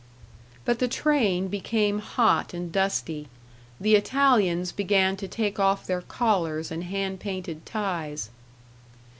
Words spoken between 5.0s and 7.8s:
to take off their collars and hand painted